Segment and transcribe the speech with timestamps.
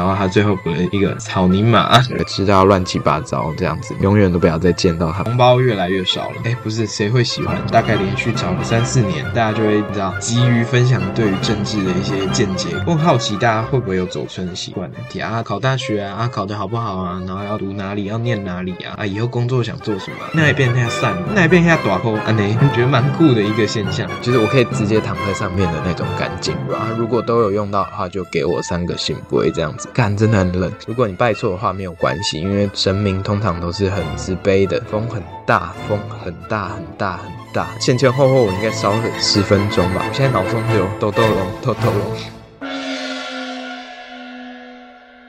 [0.00, 5.24] 然后他最后补了一个草泥马，知道乱七八糟这样子，永远都不要再见到他。
[5.24, 6.36] 红包越来越少了。
[6.44, 7.56] 哎，不是，谁会喜欢？
[7.72, 12.68] 大概连续炒了三四年，大家就会你知道急于分享对于政治的一些见解。
[12.86, 15.22] 我很好奇，大家会不会有走村的习惯呢？
[15.22, 17.18] 啊，考大学啊，啊，考得好不好啊？
[17.26, 18.04] 然后要读哪里？
[18.04, 18.96] 要念哪里啊？
[18.98, 20.18] 啊，以后工作想做什么？
[20.34, 26.52] 那也变一下散，那也变一下短裤，啊，你觉得蛮酷的一个现象，就是我可以直接躺在上面的那种干净。
[26.74, 29.88] 啊，如果都有用到的话，就给我三个信杯这样子。
[29.94, 30.72] 干，真的很冷。
[30.86, 34.80] 如果你拜错的话，没有关系，因为神明通常都是很慈悲的。
[34.90, 37.68] 风很大，风很大，很大，很大。
[37.78, 40.04] 前前后后我应该烧了十分钟吧。
[40.08, 42.39] 我现在脑中有抖抖龙，抖抖龙。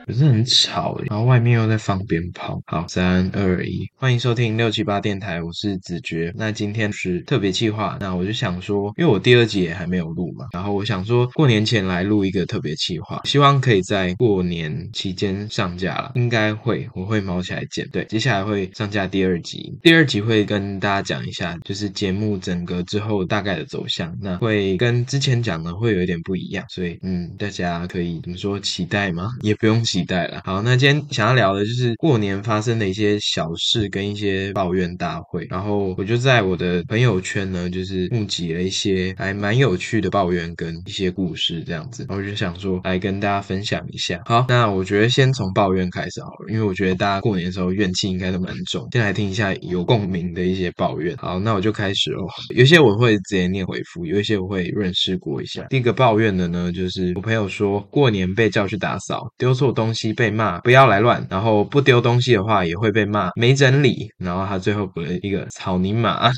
[0.06, 2.60] 可是很吵然后外面又在放鞭炮。
[2.66, 6.32] 好，三二一，欢迎收听六七八电台，我是子爵。
[6.36, 17.88] 那今天是特别计划，那我就想说，因为我第二集也还没有录嘛，然后我想说过年前来录一个特别计划，希望可以在过年期间上架了，应该会，我会毛起来剪。
[17.90, 29.30] 对，接下来会上架第二集，第二集会跟大家讲一下，就是节目整个之后大概的走向，那会跟之前讲的会有一点不一样，所以嗯，大家可以怎么说期待吗？
[29.42, 29.80] 也不用。
[29.92, 30.40] 期待了。
[30.42, 35.46] 好，那今天想要聊的就是过年发生的一些小事跟一些抱怨大会。
[35.50, 42.06] 然后我就在我的朋友圈呢，就是募集了一些还蛮有趣的抱怨跟一些故事这样子。
[42.08, 44.18] 然后就想说来跟大家分享一下。
[44.24, 48.88] 好，那我觉得先从抱怨开始好了，因为我觉得大家过年的时候怨气应该都蛮重。
[48.92, 51.14] 先来听一下有共鸣的一些抱怨。
[51.18, 52.24] 好，那我就开始哦。
[52.56, 55.62] 有些我会直接念回复，有一些我会润饰过一下。
[55.64, 59.81] 第一个抱怨的呢，就是我朋友说过年被叫去打扫，丢错东。
[59.82, 66.30] 东西被骂不要来乱，然后不丢东西的话也会被骂没整理，然后他最后补了一个草泥马。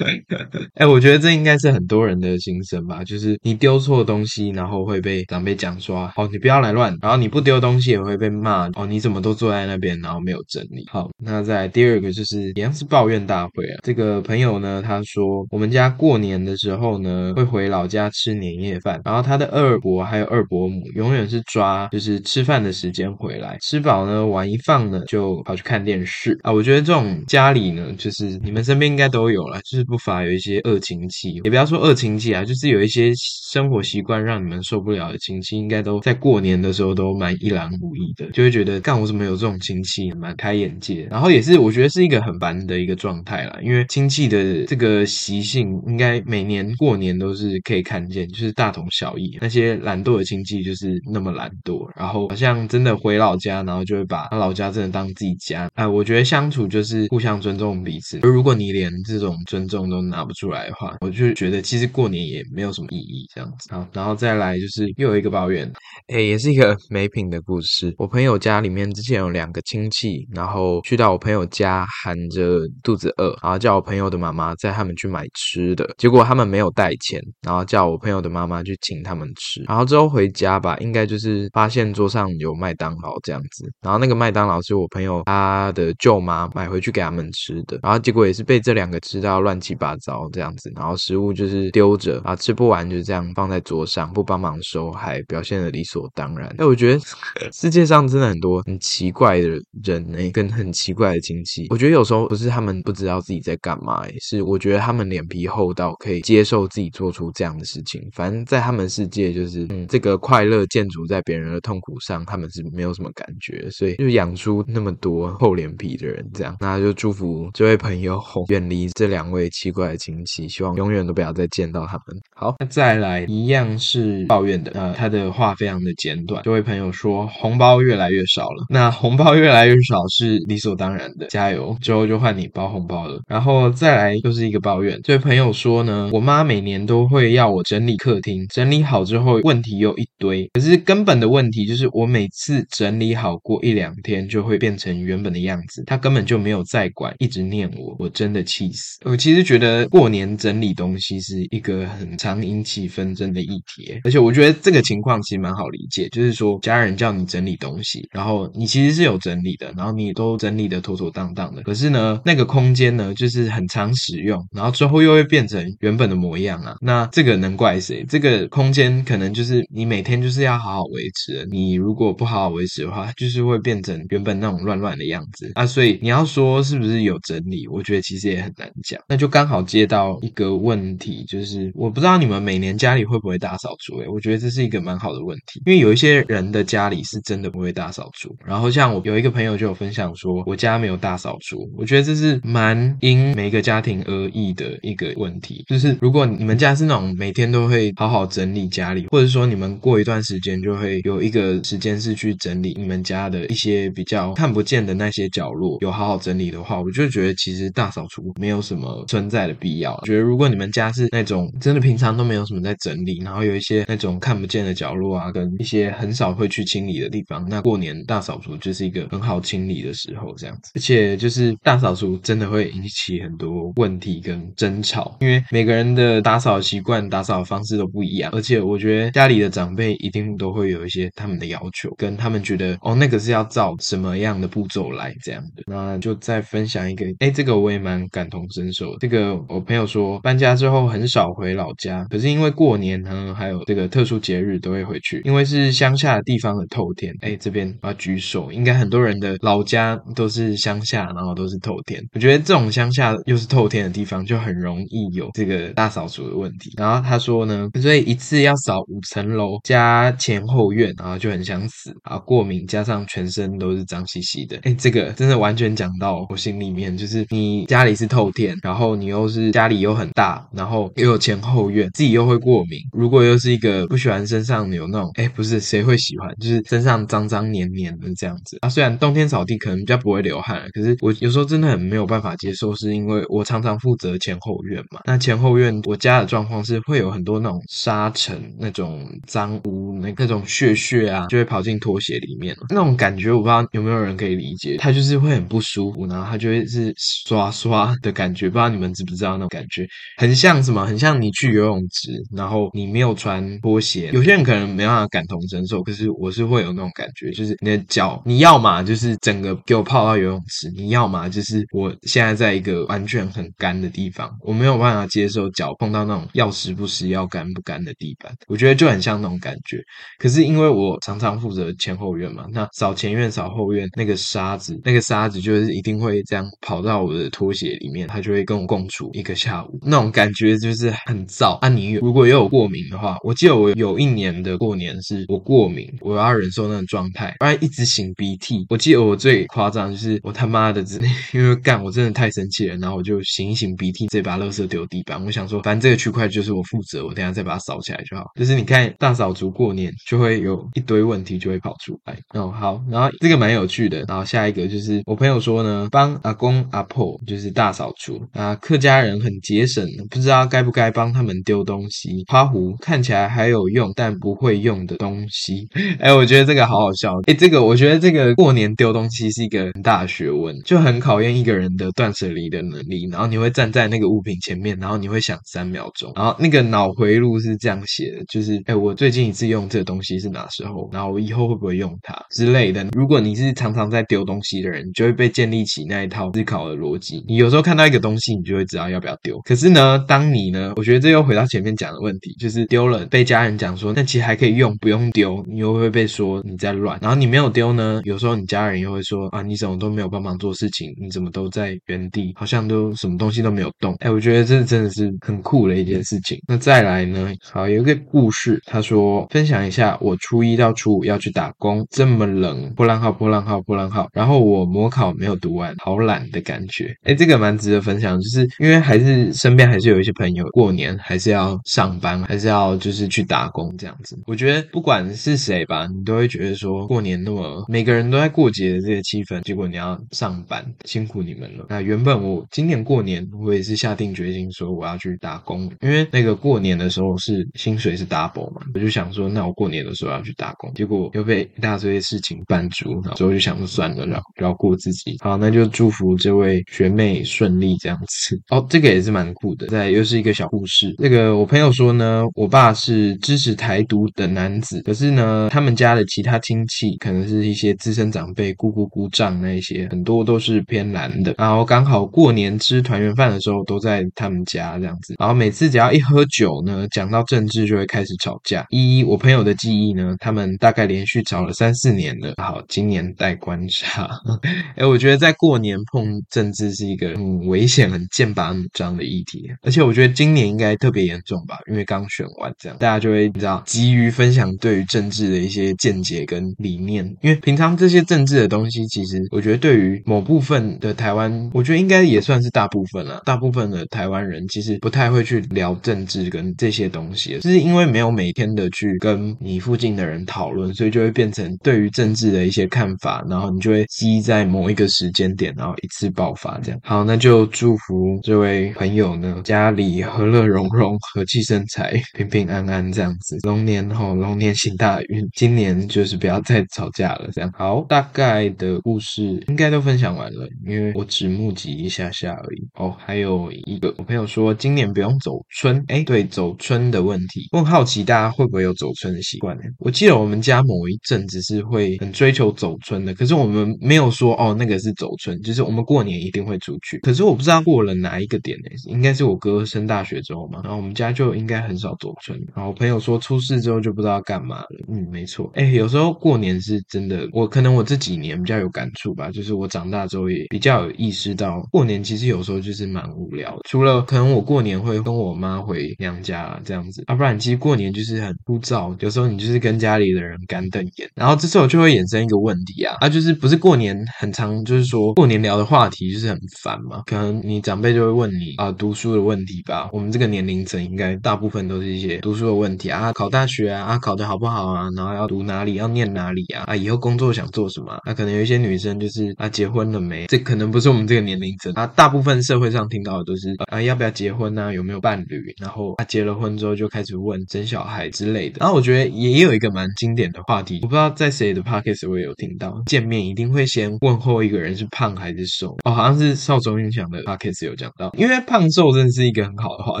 [0.74, 10.84] 哎，我觉得这应该是很多人的心声吧，就是你丢错东西，然后会被长辈讲说哦，你不要来乱，然后你不丢东西也会被骂哦，你怎么都坐在那边，然后没有整理。
[10.90, 13.78] 好，那在第二个就是一样是抱怨大会啊。
[13.82, 22.89] 这个朋友呢，他说我们家过年的时候呢，会回老家吃年夜饭，然后他的二伯还有二伯母永远是抓就是吃饭的时。
[22.90, 26.52] 间回来吃饱呢，碗一放呢，就跑去看电视啊。
[26.52, 41.06] 我觉得这种家里呢，就是你们身边应该都有了，就是不乏有一些恶亲戚，也不要说恶亲戚啊，就是有一些生活习惯让你们受不了的亲戚，应该都在过年的时候都蛮一览无遗的，就会觉得干我怎么有这种亲戚，蛮开眼界。
[41.10, 49.38] 然后也是我觉得是一个很烦的一个状态啦，因为亲戚的这个习性，应该每年过年都是可以看见，就是大同小异。
[49.40, 52.79] 那些懒惰的亲戚就是那么懒惰，然后好像真。
[52.80, 55.70] 真的回老家，然后就会把他老家真的当自己家。
[55.74, 58.18] 哎，我觉得相处就是互相尊重彼此。
[58.22, 63.26] 而如果你连这种尊重都拿不出来的话，我就觉得其实过年也没有什么意义。
[63.34, 65.70] 这样子，好，然后再来就是又有一个抱怨，
[66.06, 67.94] 哎，也是一个没品的故事。
[67.98, 75.86] 我朋友家里面之前有两个亲戚，然后去到我朋友家喊着肚子饿，然后叫我朋友的妈妈载他们去买吃的。
[75.98, 79.62] 结果他们没有带钱，然后叫我朋友的妈妈去请他们吃。
[79.64, 82.69] 然后之后回家吧，应该就是发现桌上有卖。
[82.70, 96.46] 麦当劳这样子，然后那个麦当劳是我朋友他的舅妈买回去给他们吃的，然后结果也是被这两个吃到乱七八糟这样子，然后食物就是丢着啊，吃不完就这样放在桌上，不帮忙收，还表现的理所当然。
[96.58, 97.00] 哎，我觉得
[97.52, 99.48] 世界上真的很多很奇怪的
[99.82, 101.66] 人呢，跟很奇怪的亲戚。
[101.70, 108.00] 我觉得有时候不是他们不知道自己在干嘛，是我觉得他们脸皮厚到可以接受自己做出这样的事情。
[108.14, 112.59] 反正在他们世界，就是嗯，这个快乐建筑在别人的痛苦上，他们是。
[112.72, 122.20] 没有什么感觉，所以就养出那么多厚脸皮的人，这样，那就祝福这位朋友远离这两位奇怪的亲戚，希望永远都不要再见到他们。
[122.34, 126.42] 好，那再来一样是抱怨的，呃，他的话非常的简短。
[126.44, 133.20] 这位朋友说红包越来越少了，那红包越来越少是理所当然的，加油，之后就换你包红包了。
[133.28, 142.49] 然后再来又是一个抱怨，这位朋友说呢，我妈每年都会要我整理客厅，整理好之后问题又一堆，可是根本的问题就是我每次。
[142.50, 148.98] 是整理好过一两天就会变成原本的样子，他根本就没有再管，一直念我，我真的气死。
[149.04, 168.04] 我其实觉得过年整理东西是一个很常引起纷争的议题，而且我觉得这个情况其实蛮好理解，就是说家人叫你整理东西，然后你其实是有整理的，然后你都整理的妥妥当当的，可是呢，那个空间呢就是很常使用，然后之后又会变成原本的模样啊，那这个能怪谁？
[168.08, 172.39] 这个空间可能就是你每天就是要好好维持，你如果不好。
[172.40, 175.66] 好好维持的话，就是会变成原本那种乱乱的样子啊。
[175.66, 178.98] 所以你要说是不是有整理，我觉得其实也很难讲。
[179.06, 183.98] 那就刚好接到一个问题，就是我不知道你们每年家里会不会大扫除？
[183.98, 188.34] 诶，我觉得这是一个蛮好的问题，因为有一些人的家里是真的不会大扫除。
[188.46, 195.62] 然后像我有一个朋友就有分享说，我家没有大扫除，我觉得这是蛮因每个家庭而异的一个问题。
[195.68, 210.00] 就是如果你们家是那种每天都会好好整理家里，或者说你们过一段时间就会有一个时间是去去整理你们家的一些比较看不见的那些角落，有好好整理的话，我就觉得其实大扫除没有什么存在的必要。
[210.04, 220.70] 觉得如果你们家是那种真的平常都没有什么在整理，然后有一些那种看不见的角落啊，跟一些很少会去清理的地方，那过年大扫除就是一个很好清理的时候，这样子。
[220.74, 228.30] 而且就是大扫除真的会引起很多问题跟争吵，因为每个人的打扫习惯、打扫方式都不一样。
[228.32, 235.62] 而且我觉得家里的长辈一定都会有一些他们的要求，跟他们觉得哦，那个是要照什么样的步骤来这样的。
[235.66, 238.96] 那就再分享一个，哎，这个我也蛮感同身受。
[238.98, 247.14] 这个我朋友说，搬家之后很少回老家，可是因为过年呢，还有这个特殊节日都会回去，因为是乡下的地方的透天。
[247.20, 252.02] 哎，这边我要举手，应该很多人的老家都是乡下，然后都是透天。
[252.14, 256.72] 我觉得这种乡下又是透天的地方，就很容易有这个大扫除的问题。
[256.76, 264.58] 然后他说呢，所以一次要扫五层楼加前后院，然后就很想死啊，过敏加上全身都是脏兮兮的。
[264.62, 272.78] 哎，这个真的完全讲到我心里面，就是你家里是透天，然后你又是家里又很大，然后又有前后院，自己又会过敏。
[272.92, 278.68] 如果又是一个不喜欢身上有那种，哎，不是谁会喜欢，就是身上脏脏黏黏的这样子啊。
[278.68, 285.00] 虽然冬天扫地可能比较不会流汗，可是我有时候真的很没有办法接受，是因为我常常负责前后院嘛。
[285.06, 292.56] 那前后院我家的状况是会有很多那种沙尘、那种脏污、那那种血血啊，就会跑进拖拖鞋里面。
[292.68, 298.48] 那种感觉我不知道有没有人可以理解，它就是会很不舒服，然后它就会是刷刷的感觉。
[298.48, 300.86] 不知道你们知不知道那种感觉，很像什么？
[300.86, 304.10] 很像你去游泳池，然后你没有穿拖鞋。
[304.12, 318.32] 有些人可能没办法感同身受，可是我是会有那种感觉，就是你的脚，你要嘛就是整个给我泡到游泳池，你要嘛就是我现在在一个完全很干的地方，我没有办法接受脚碰到那种要湿不湿、要干不干的地板。
[318.48, 319.78] 我觉得就很像那种感觉。
[320.18, 331.58] 可是因为我常常负责前后院嘛，那扫前院、扫后院，那个沙子，那个沙子就是一定会这样跑到我的拖鞋里面，它就会跟我共处一个下午，那种感觉就是很燥。
[331.60, 338.66] 啊，你如果又有过敏的话，我记得我有一年的过年是我过敏，我要忍受那种状态，不然一直擤鼻涕。
[338.68, 340.84] 我记得我最夸张就是我他妈的，
[341.32, 345.24] 因为干我真的太生气了，然后我就擤一擤鼻涕，直接把垃圾丢地板。
[345.24, 348.26] 我想说，反正这个区块就是我负责，我等下再把它扫起来就好。
[348.36, 352.16] 就是你看大扫除过年就会有一堆问题就会跑出来。
[352.34, 354.04] 哦，好，然后这个蛮有趣的。
[354.08, 362.24] 然后下一个就是我朋友说呢，帮阿公阿婆就是大扫除啊，客家人很节省，不知道该不该帮他们丢东西。
[362.28, 365.68] 花壶看起来还有用，但不会用的东西。
[366.00, 367.14] 哎，我觉得这个好好笑。
[367.26, 373.08] 哎，这个我觉得这个过年丢东西是一个很大学问，就很考验一个人的断舍离的能力。
[373.10, 380.88] 然后你会站在那个物品前面，然后你会想三秒钟，然后那个脑回路是这样写的，就是哎，我最近一次用这个东西是哪时候？
[380.92, 382.84] 然后我以后会不会用它之类的？
[382.92, 387.22] 如果你是常常在丢东西的人，你就会被建立起那一套思考的逻辑。
[387.28, 389.38] 你有时候看到一个东西，你就会知道要不要丢。
[389.42, 396.98] 可是呢，当你呢，我觉得这又回到前面讲的问题，就是丢了被家人讲说，那其实还可以用，不用丢，你又会被说你在乱。
[397.02, 400.90] 然后你没有丢呢，有时候你家人又会说啊，你怎么都没有帮忙做事情？
[401.00, 403.94] 你怎么都在原地，好像都什么东西都没有动？
[404.00, 406.38] 哎，我觉得这真的是很酷的一件事情。
[406.48, 416.94] 那再来呢，好有一个故事，他说分享一下，我初一到初五要去打工，这么冷，波浪号波浪号波浪号，然后我模考没有读完，好懒的感觉。
[417.02, 424.18] 哎，这个蛮值得分享，就是因为还是身边还是有一些朋友过年还是要上班，还是要就是去打工这样子。
[424.26, 431.66] 我觉得不管是谁吧，你都会觉得说过年那么每个人都在过节的这个气氛，结果你要上班，辛苦你们了。
[431.68, 445.16] 那原本我今年过年我也是下定决心说我要去打工，因为那个过年的时候是薪水是 double 嘛，我就想说那我过年的时候要去打工，结果又被一大堆事情绊住，然后就想说算了，绕绕过自己。
[445.20, 448.40] 好，那就祝福这位学妹顺利这样子。
[448.50, 449.66] 哦， 这个也是蛮酷的。
[449.68, 461.34] 在又是一个小故事，那个我朋友说呢，我爸是支持台独的男子，可是呢，他们家的其他亲戚可能是一些资深长辈、姑姑姑丈那一些，很多都是偏蓝的。
[461.38, 468.66] 然后刚好过年吃团圆饭的时候都在他们家这样子，然后每次只要一喝酒呢，讲到政治就会开始吵架。
[468.70, 471.19] 依我朋友的记忆呢，他们大概连续。
[471.22, 472.34] 找了三四年了。
[472.36, 474.08] 好，今年待观察。
[474.76, 487.04] 哎，我觉得在过年碰政治是一个很危险、很剑拔弩张的议题，而且我觉得今年应该特别严重吧，因为刚选完，这样大家就会你知道急于分享对于政治的一些见解跟理念。
[487.22, 493.22] 因为平常这些政治的东西，其实我觉得对于某部分的台湾，我觉得应该也算是大部分了。
[493.24, 506.80] 大部分的台湾人其实不太会去聊政治跟这些东西，就是因为没有每天的去跟你附近的人讨论，所以就会变成对于政治的一些看法，然后你就会积在某一个时间点，然后一次爆发这样。
[506.82, 513.38] 好，那就祝福这位朋友呢，家里和乐融融，和气生财，平平安安这样子。
[513.42, 517.28] 龙年后，龙年行大运，今年就是不要再吵架了。
[517.32, 522.68] 这样好，大概的故事应该都分享完了，因为我只募集一下下而已。
[522.74, 529.62] 哦，还有一个我朋友说今年不用走春，哎，对，走春的问题，我很好奇大家会不会有走春的习惯呢？
[529.78, 536.98] 我记得我们家某一阵子是会很追求走春的，可是我们没有说哦那个是走春，就是我们过年一定会出去。
[536.98, 538.70] 可是我不知道过了哪一个点呢？
[538.86, 542.38] 应该是我哥升大学之后嘛，然后我们家就应该很少走春。
[542.54, 544.68] 然后朋友说出事之后就不知道干嘛了。
[544.88, 553.58] 嗯，没错，哎，有时候过年是真的，我可能我这几年比较有感触吧，就是我长大之后也比较有意识到，过年其实有时候就是蛮无聊。
[553.68, 558.94] 除了可能我过年会跟我妈回娘家这样子，啊，不然其实过年就是很枯燥。
[559.00, 567.02] 有时候你就是跟家里的人干瞪然后这时候就会衍生一个问题啊，啊，就是不是过年很长，就是说过年聊的话题就是很烦嘛。
[567.06, 569.88] 可能你长辈就会问你啊，读书的问题吧。
[569.92, 577.92] 我们这个年龄层应该大部分都是一些读书的问题啊，考大学啊，啊，考得好不好啊，然后要读哪里，要念哪里啊，啊，以后工作想做什么？
[578.04, 580.26] 啊，可能有一些女生就是啊，结婚了没？
[580.26, 585.40] 这可能不是我们这个年龄层啊，大部分社会上听到的都是啊，要不要结婚啊，有没有伴侣？
[585.60, 588.56] 然后啊，结了婚之后就开始问生小孩之类的。
[588.60, 600.00] 然后我觉得也有一个蛮经典的话题，我不知道在谁的 podcast 我也有听到，见面一定会先问候一个人是胖还是瘦哦，好像是少中运祥的 podcast 有讲到，因为胖瘦真的是一个很好的话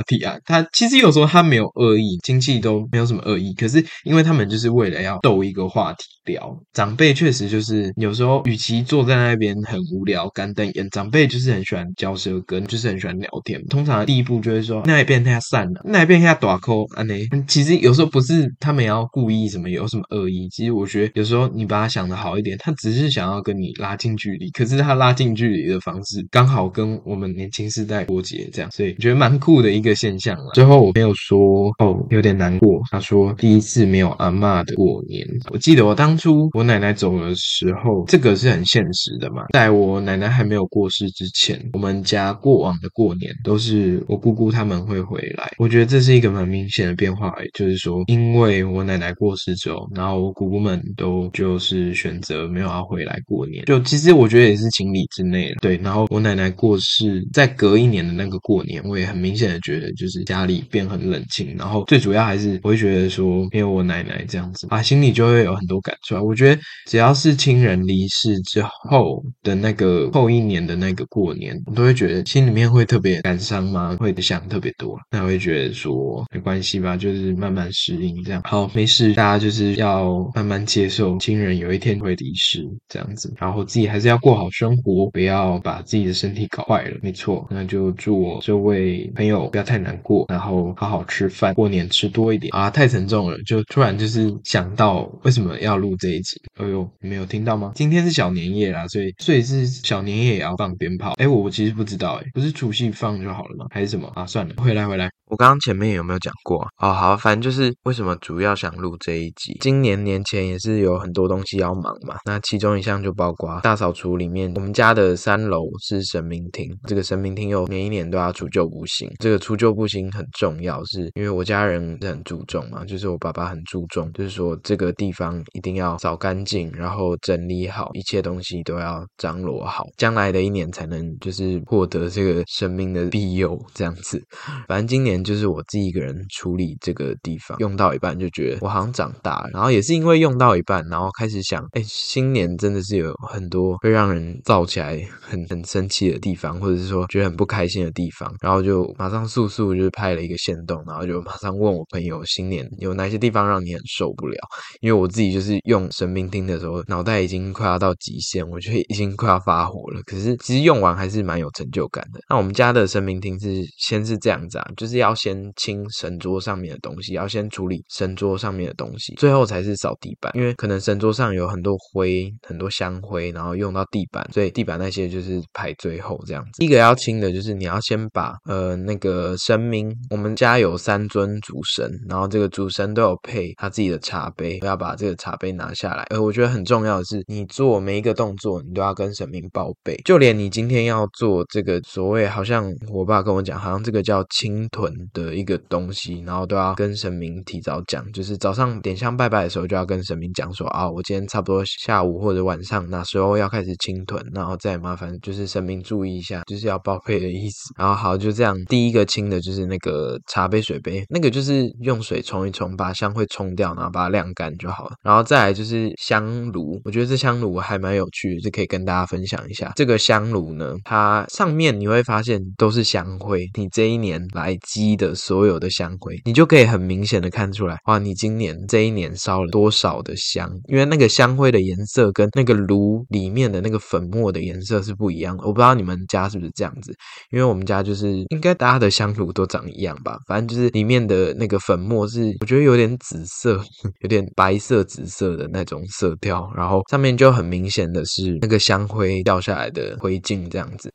[0.06, 0.36] 题啊。
[0.44, 13.62] 他其实有时候他没有恶意，亲戚都没有什么恶意，可是因为他们就是为了要逗一个话题聊，长辈确实就是有时候与其坐在那边很无聊干瞪眼，长辈就是很喜欢嚼舌根，就是很喜欢聊天。
[13.66, 17.14] 通常第一步就会说，那也变太散了，那也变太短扣啊呢。
[17.46, 30.50] 其实有时候不是他们要故意什么有什么恶意，其实我觉得有时候你把他想的好一点，他只是想要跟你拉近距离，可是他拉近距离的方式刚好跟我们年轻时代脱节，这样，所以我觉得蛮酷的一个现象了。
[30.54, 32.80] 最后我没有说哦，有点难过。
[32.90, 39.44] 他说第一次没有阿妈的过年，我记得我当初我奶奶走的时候，这个是很现实的嘛。
[39.52, 45.50] 在我奶奶还没有过世之前，我们家过往的过年都是我姑姑他们会回来。
[45.58, 53.64] 我觉得这是一个蛮明显的变化，就是说，因为我奶奶过世之后，然后我姑姑们都就是选择没有要回来过年。
[53.64, 55.56] 就其实我觉得也是情理之内了。
[55.60, 61.54] 对，然后我奶奶过世，在隔一年的那个过年，我也很明显的觉得，就是家里变很冷清。
[61.56, 66.14] 然后最主要还是我会觉得说，因为我奶奶这样子啊，心里就会有很多感触。
[66.24, 74.98] 我觉得只要是亲人离世之后的那个后一年的那个过年，我都会觉得心里面会特别感伤嘛，会想特别多。
[75.10, 78.40] 那会觉得说没关系吧，就是慢慢适应这样。
[78.44, 86.96] 好，没事，大家就是要慢慢接受亲人有一天会离世这样子，然后自己还是要过好生活，不要把自己的身体搞坏了。
[87.02, 92.70] 没错，那就祝我这位朋友不要太难过，然后好好吃饭，过年吃多一点啊！
[92.70, 96.40] 太沉重了，就突然就是想到为什么要录这一集。
[96.58, 97.72] 哎呦，你们有听到吗？
[97.74, 101.12] 今天是小年夜啦，所以所以是小年夜也要放鞭炮。
[101.18, 103.66] 哎，我我其实不知道，哎，不是除夕放就好了吗？
[103.70, 104.26] 还是什么啊？
[104.26, 105.10] 算了，回来回来。
[105.26, 106.92] 我刚刚前面有没有讲过哦？
[106.92, 109.56] 好，反正就是为什么主要想录这一集。
[109.60, 114.16] 今年年前也是有很多东西要忙嘛，那其中一项就包括大扫除。
[114.16, 119.08] 里面我们家的三楼是神明厅，这个神明厅又每一年都要除旧布新。
[119.18, 134.20] 这个除旧布新很重要，是因为我家人很注重嘛，就是我爸爸很注重，就是说这个地方一定要扫干净，然后整理好，一切东西都要张罗好，将来的一年才能就是获得这个神明的庇佑，这样子。
[134.68, 135.20] 反正今年。
[135.22, 154.36] 就是我自己一个人处理这个地方，用到一半就觉得我好像长大了，然后也是因为用到一半，然后开始想，哎，新年真的是有很多会让人燥起来很很生气的地方，或者是说觉得很不开心的地方，然后就马上速速就是拍了一个线动，然后就马上问我朋友新年有哪些地方让你很受不了，
[154.80, 162.20] 因为我自己就是用神明厅的时候，脑袋已经快要到极限，我觉得已经快要发火了，可是其实用完还是蛮有成就感的。
[162.28, 165.14] 那我们家的神明厅是先是这样子啊，就是要。
[165.20, 176.50] 先清神桌上面的东西，要先处理神桌上面的东西，最后才是扫地地板，因为可能神桌上有很多灰、很多香灰，然后用到地板，所以地板那些就是排最后这样子。
[176.58, 186.02] 第一个要清的就是你要先把呃那个神明，我们家有三尊主神，然后这个主神都有配他自己的茶杯，要把这个茶杯拿下来。
[186.10, 207.72] 呃，我觉得很重要的是，你做每一个动作，你都要跟神明报备，就连你今天要做这个所谓好像我爸跟我讲，好像这个叫清屯的一个东西，然后都要跟神明提早讲，就是早上点香拜拜的时候就要跟神明讲说啊，我今天差不多下午或者晚上那时候要开始清屯，然后再麻烦就是神明注意一下，就是要报备的意思。
[207.78, 214.92] 然后好就这样，第一个清的就是那个茶杯水杯，那个就是用水冲一冲，把香灰冲掉，然后把它晾干就好了。
[215.02, 219.72] 然后再来就是香炉，我觉得这香炉还蛮有趣，是可以跟大家分享一下。
[219.76, 235.44] 这个香炉呢，它上面你会发现都是香灰，你这一年来积的所有的香灰，你就可以很明显的看出来，哇，你今年这一年烧了多少的香，因为那个香灰的颜色跟那个炉里面的那个粉末的颜色是不一样的。
[235.46, 236.94] 我不知道你们家是不是这样子，
[237.30, 243.60] 因为我们家就是应该大家的香炉都长一样吧，反正就是里面的那个粉末是我觉得有点紫色，
[244.02, 250.90] 有点白色紫色的那种色调，然后上面就很明显的是那个香灰掉下来的灰烬这样子。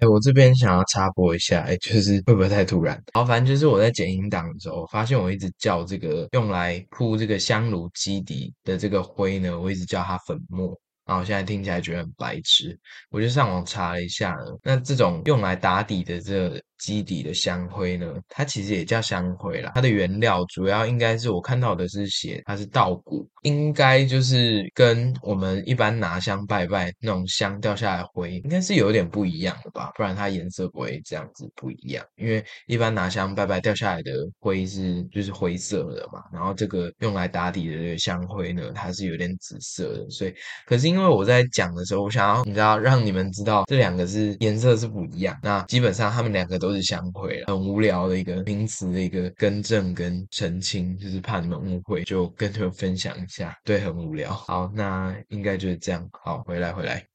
[0.00, 3.00] 哎，我这边想要插播一下，哎，就是会不会太突然？
[3.12, 10.76] 好，反正就是我在剪音档的时候，发现我一直叫这个用来铺这个香炉基底的这个灰呢，我一直叫它粉末。
[11.06, 12.78] 然后现在听起来觉得很白痴，
[13.10, 16.60] 我就上网查了一下，那这种用来打底的这。
[16.76, 19.72] 基底的香灰呢，它其实也叫香灰啦。
[19.74, 29.92] 它的原料主要应该是我看到的是写它是稻谷，应该就是跟我们一般拿香拜拜那种香掉下来灰，应该是有点不一样的吧？
[29.94, 32.04] 不然它颜色不会这样子不一样。
[32.16, 40.10] 因为一般拿香拜拜掉下来的灰是就是灰色的嘛，然后这个用来打底的这个香灰呢，它是有点紫色的。
[40.10, 40.34] 所以，
[40.66, 45.34] 可是因为我在讲的时候，我想要你知道让你们知道这两个是颜色是不一样。
[45.42, 46.74] 那基本上他们两个都。
[46.74, 53.56] 是相会了，很无聊的一个名词的一个更正跟澄清，就是怕你们误会，就跟你们分享一下。
[53.62, 54.32] 对，很无聊。
[54.32, 56.04] 好，那应该就是这样。
[56.10, 57.06] 好，回来，回来。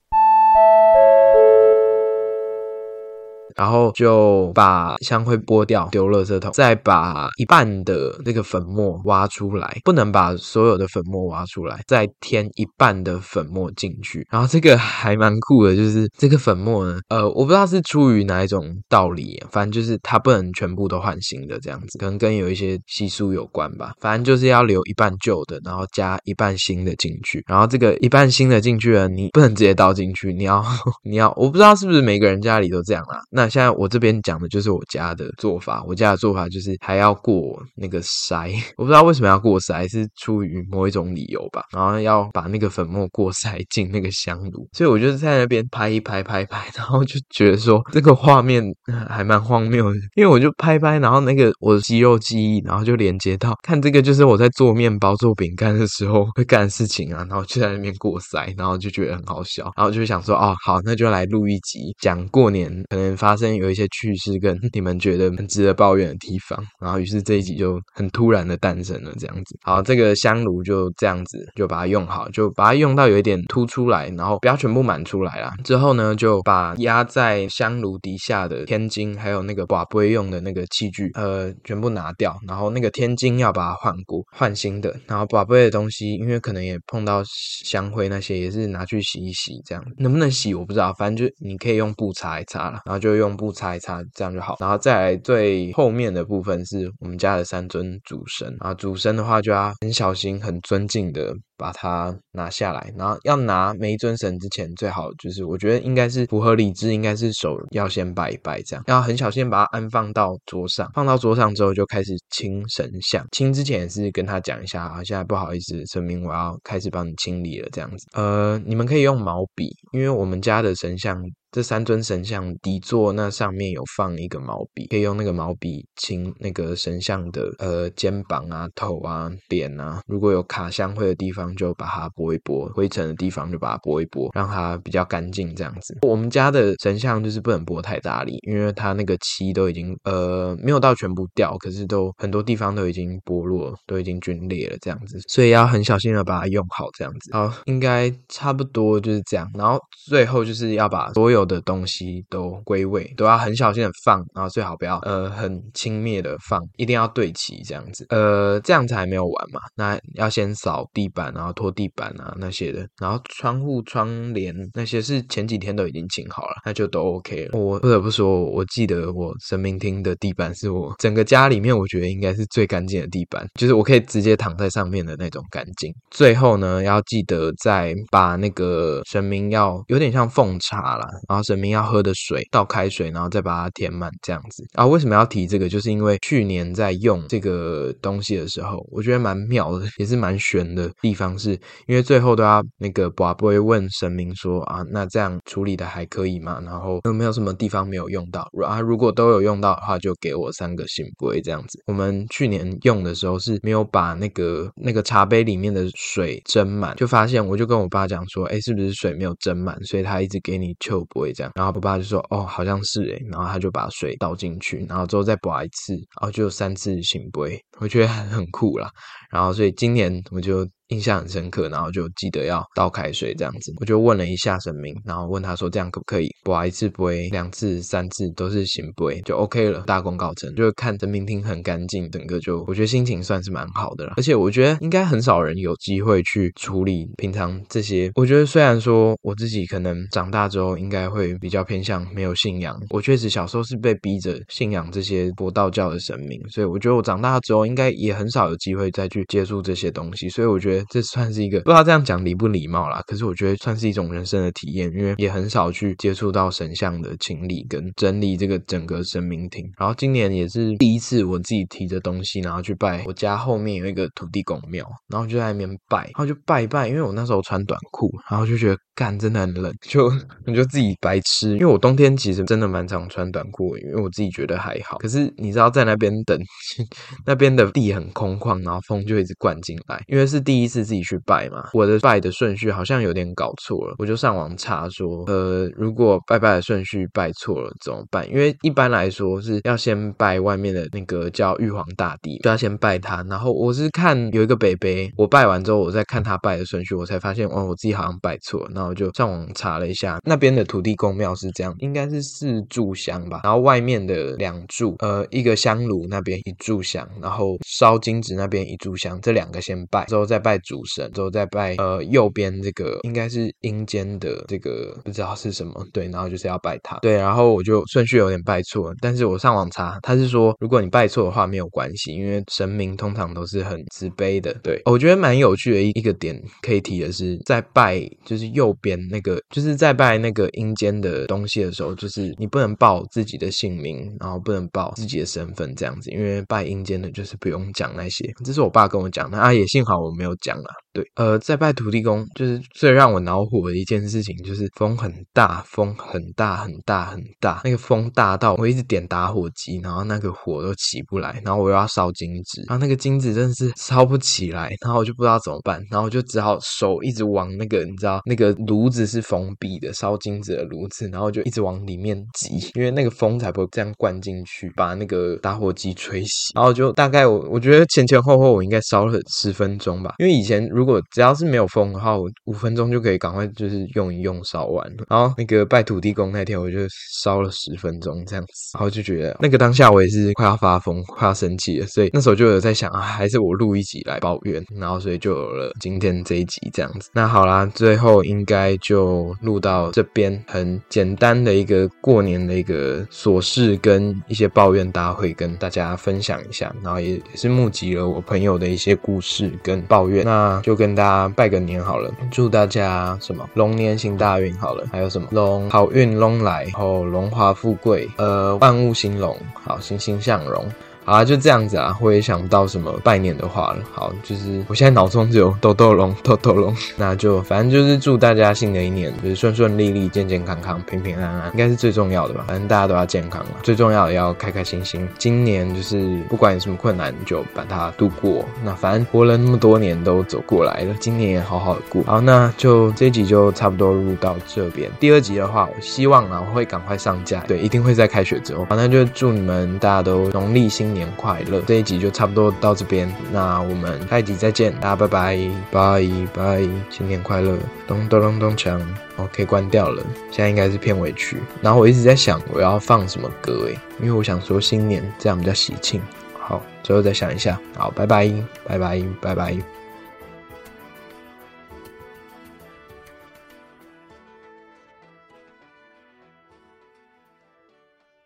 [3.56, 14.26] 然后就把香灰剥掉，丢垃圾桶，再把一半的那个粉末挖出来，不能把所有的粉末挖出来，再添一半的粉末进去。
[14.32, 23.94] 然后这个还蛮酷的，就是这个粉末呢，呃，我不知道是出于哪一种道理，反正就是它不能全部都换新的这样子，可能跟有一些习俗有关吧。
[24.00, 27.44] 反正就是要留一半旧的，然后加一半新的进去。
[27.48, 30.64] 然后这个一半新的进去了，你不能直接倒进去，你要
[31.04, 33.22] 你要，我不知道是不是每个人家里都这样啦。
[33.40, 41.64] 那现在我这边讲的就是我家的做法，我家的做法就是还要过那个筛， 我不知道为什么要过筛，是出于某一种理由吧。
[41.72, 48.62] 然后要把那个粉末过筛进那个香炉，所以我就是在那边拍一拍拍拍，然后就觉得说这个画面
[49.08, 63.70] 还蛮荒谬的，因为我就拍拍，然后那个我的肌肉记忆，然后就连接到看这个就是我在做面包、做饼干的时候会干的事情啊，然后就在那边过筛，然后就觉得很好笑，然后就想说哦好，那就来录一集讲过年可能发发生有。
[63.70, 69.56] 一些趣事跟你们觉得很值得抱怨的地方，然后于是这一集就很突然的诞生了，这样子。
[69.62, 75.54] 好，这个香炉就这样子就把它用好，就把它用到有一点凸出来，然后不要全部满出来啦。
[75.64, 82.36] 之后呢，就把压在香炉底下的天津还有那个瓦杯用的那个器具，呃，全部拿掉。
[82.48, 84.96] 然后那个天津要把它换过，换新的。
[85.06, 87.22] 然后把杯的东西，因为可能也碰到
[87.64, 93.50] 香灰那些，也是拿去洗一洗，这样能不能洗我不知道，反正就你可以用布擦一擦了，然后就用布。
[93.60, 94.56] 擦一擦，这样就好。
[94.60, 102.94] 然后再来最后面的部分是我们家的三尊主神啊，主神的话就要很小心、很尊敬的把它拿下来。
[102.96, 110.90] 然后要拿每一尊神之前，最好就是我觉得应该是符合理智，应该是手要先拜一拜，这样要很小心把它安放到桌上。
[110.94, 118.06] 放到桌上之后就开始清神像，清之前也是跟他讲一下啊，现在不好意思，神明我要开始帮你清理了，这样子。
[118.14, 121.20] 呃，你们可以用毛笔，因为我们家的神像。
[121.52, 135.98] 这三尊神像底座那上面有放一个毛笔，可以用那个毛笔清那个神像的呃肩膀啊、头啊、脸啊，如果有卡香灰的地方就把它拨一拨，灰尘的地方就把它拨一拨，让它比较干净这样子。
[136.04, 147.32] 我们家的神像就是不能拨太大力，因为它那个漆都已经呃没有到全部掉，可是都很多地方都已经剥落，都已经皲裂了这样子，所以要很小心的把它用好这样子。
[147.34, 149.50] 好，应该差不多就是这样。
[149.56, 159.60] 然后最后就是要把所有有的东西都归位，都要很小心的放，然后最好不要呃很轻蔑的放，一定要对齐这样子，呃，这样子还没有完嘛？
[159.76, 167.58] 那要先扫地板，然后拖地板啊那些的，然后窗户窗帘那些是前几天都已经清好了，那就都 OK 了。
[167.58, 175.94] 我不得不说，我记得我神明厅的地板是我整个家里面我觉得应该是最干净的地板，就是我可以直接躺在上面的那种干净。
[176.12, 184.66] 最后呢，要记得再把那个神明要有点像奉茶啦，然后神明要喝的水倒开水，然后再把它填满这样子。
[184.74, 185.70] 啊，为什么要提这个？
[185.70, 191.52] 就是因为去年在用这个东西的时候，我觉得蛮妙的，也是蛮玄的地方，是
[191.86, 196.60] 因为最后都要那个不会问神明说啊，那这样处理的还可以吗？
[196.66, 198.50] 然后有没有什么地方没有用到？
[198.66, 201.80] 啊，如果都有用到的话，就给我三个信杯这样子。
[201.86, 209.78] 我们去年用的时候是没有把那个那个茶杯里面的水斟满，就发现我就跟我爸讲说，哎，是不是水没有斟满？
[209.84, 211.52] 所以他一直给你秋杯这样。
[211.56, 218.90] 然后我爸就说，哦，好像是诶，然后他就把水倒进去，然后之后再拔一次，然后就三次醒杯，我觉得很酷啦。
[219.32, 220.68] 然后所以今年我就。
[220.90, 226.30] 印象很深刻，然后就记得要倒开水这样子，我就问了一下神明，然后问他说这样可不可以？
[226.44, 230.54] 拔一次杯，两次、三次都是行杯就 OK 了，大功告成。
[230.56, 234.14] 就看神明厅很干净，整个就我觉得心情算是蛮好的了。
[234.18, 238.12] 而且我觉得应该很少人有机会去处理平常这些。
[238.16, 250.28] 我觉得虽然说我自己可能长大之后应该会比较偏向没有信仰，我确实小时候是被逼着信仰这些佛道教的神明，所以我觉得我长大之后应该也很少有机会再去接触这些东西。
[250.30, 250.79] 所以我觉得。
[250.90, 259.66] 这算是一个不知道这样讲礼不礼貌啦，可是我觉得算是一种人生的体验，因为也很少去接触到神像的清理跟整理这个整个神明厅。
[259.78, 268.78] 然后今年也是第一次我自己提着东西，然后去拜我家后面有一个土地公庙，然后就在那边拜，然后就拜拜，因为我那时候穿短裤，然后就觉得。
[268.96, 270.12] 干真的很冷，就
[270.46, 274.98] 你就自己白痴，因为我冬天其实真的蛮常穿短裤，因为我自己觉得还好。
[274.98, 276.38] 可是你知道在那边等，
[277.26, 280.04] 那边的地很空旷，然后风就一直灌进来。
[280.10, 288.26] 因为是第一次自己去拜嘛，我的拜的顺序好像有点搞错了，我就上网查说，呃，如果拜拜的顺序拜错了怎么办？
[288.30, 293.24] 因为一般来说是要先拜外面的那个叫玉皇大帝，就要先拜他。
[293.30, 298.72] 然后我是看有一个北北，我拜完之后，我再看他拜的顺序，我才发现哦，我自己好像拜错了。
[298.76, 303.42] 然后我就上网查了一下，那边的土地公庙是这样，应该是四炷香吧。
[303.44, 324.52] 然后外面的两柱，呃，一个香炉那边一炷香，然后烧金纸那边一炷香，这两个先拜，之后再拜主神，之后再拜呃右边这个应该是阴间的这个不知道是什么，对，然后就是要拜他，对，然后我就顺序有点拜错，但是我上网查，他是说如果你拜错的话没有关系，因为神明通常都是很慈悲的。
[324.64, 328.76] 对，我觉得蛮有趣的一一个点可以提的是，在拜就是右。
[328.82, 338.26] 边那个就是在拜那个阴间的东西的时候，就是你不能报自己的姓名，然后不能报自己的身份这样子，因为拜阴间的就是不用讲那些。
[338.46, 340.74] 这是我爸跟我讲的啊，也幸好我没有讲讲啊。
[340.92, 370.60] 对，呃，在拜土地公，就是最让我恼火的一件事情，就是风很大，风很大很大很大，那个风大到我一直点打火机，然后那个火都起不来，然后我又要烧金纸，然后那个金纸真的是烧不起来，然后我就不知道怎么办，然后我就只好手一直往那个你知道那个炉子是封闭的烧金纸的炉子，然后就一直往里面挤，因为那个风才不会这样灌进去，把那个打火机吹熄，然后就大概我我觉得前前后后我应该烧了十分钟吧，因为以前。
[370.70, 374.88] 如果只要是没有风的话，我五分钟就可以赶快就是用一用烧完。
[375.10, 376.78] 然后那个拜土地公那天，我就
[377.22, 381.88] 烧了十分钟这样子，然后就觉得那个当下我也是快要发疯、快要生气了。
[381.88, 384.64] 所以那时候就有在想啊，还是我录一集来抱怨。
[384.76, 387.10] 然后所以就有了今天这一集这样子。
[387.14, 396.74] 那好啦，最后应该就录到这边，很简单的一个过年的一个琐事跟一些抱怨大家会跟大家分享一下。
[396.84, 400.19] 然后也也是募集了我朋友的一些故事跟抱怨。
[400.24, 400.60] 那。
[400.62, 410.66] 就跟大家拜个年好了，祝大家什么龙年行大运好了，还有什么龙好运龙来，然后荣华富贵，呃万物兴隆，好欣欣向荣。
[411.10, 413.80] 啊，就这样子啊，我也想不到什么拜年的话了。
[413.92, 422.46] 好，就是我现在脑中只有豆豆龙、豆豆龙，那就反正就是祝大家新的一年就是顺顺利利、健健康康、平平安安，应该是最重要的吧。
[422.48, 425.10] 反正大家都要健康了，最重要的要开开心心。
[425.18, 428.46] 今年就是不管有什么困难，就把它度过。
[428.64, 432.04] 那反正活了那么多年都走过来了，今年也好好的过。
[432.04, 434.88] 好，那就这一集就差不多录到这边。
[435.00, 438.64] 第二集的话，我希望啊，我会赶快上架，对，一定会在开学之后。
[438.70, 440.99] 好，那就祝你们大家都农历新年。
[441.00, 441.62] 年快乐。
[441.66, 445.38] 这一集就差不多到这边，那我们下一集再见，大家拜拜
[445.72, 446.02] 拜
[446.34, 447.58] 拜，新年快乐，
[447.88, 448.80] 咚咚咚咚锵，
[449.16, 451.38] 哦，可以关掉了，现在应该是片尾曲。
[451.62, 456.02] 然后我一直在想我要放什么歌诶，因为我想说新年这样比较喜庆。
[456.38, 458.30] 好，最后再想一下，好，拜拜
[458.68, 459.79] 拜拜拜拜。